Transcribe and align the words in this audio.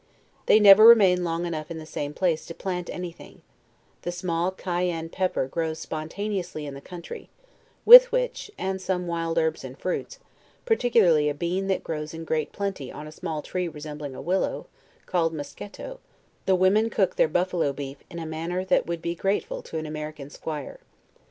They 0.47 0.59
never 0.59 0.87
remain 0.87 1.23
long 1.23 1.45
enough 1.45 1.69
in 1.69 1.77
the 1.77 1.85
same 1.85 2.15
place 2.15 2.47
to 2.47 2.55
plant 2.55 2.89
any 2.91 3.11
thing: 3.11 3.43
the 4.01 4.11
small 4.11 4.49
Cayenne 4.49 5.09
pepper 5.09 5.47
grows 5.47 5.77
spontaneously 5.77 6.65
in 6.65 6.73
the 6.73 6.81
country; 6.81 7.29
with 7.85 8.11
which, 8.11 8.49
and 8.57 8.81
some 8.81 9.05
wild 9.05 9.37
herbs 9.37 9.63
and 9.63 9.77
fruits, 9.77 10.17
particularly 10.65 11.29
a 11.29 11.35
bean 11.35 11.67
that 11.67 11.83
grows 11.83 12.15
in 12.15 12.25
great 12.25 12.51
plenty 12.51 12.91
on 12.91 13.05
a 13.05 13.11
small 13.11 13.43
tree 13.43 13.67
resembling 13.67 14.15
a 14.15 14.21
willow, 14.23 14.65
called 15.05 15.33
masketo, 15.35 15.99
the 16.47 16.55
women 16.55 16.89
cook 16.89 17.15
their 17.15 17.27
buffalo 17.27 17.71
beef 17.71 17.97
in 18.09 18.17
a 18.17 18.25
manner 18.25 18.65
that 18.65 18.87
would 18.87 19.03
be 19.03 19.13
grateful 19.13 19.61
to 19.61 19.77
an 19.77 19.85
American 19.85 20.31
squire. 20.31 20.79